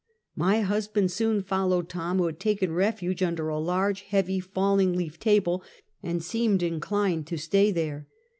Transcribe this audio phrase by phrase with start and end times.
[0.35, 5.19] My husband soon followed Tom, who had taken refuge under a large heavy falling leaf
[5.19, 5.61] table,
[6.01, 8.07] and seemed inclined to stay there.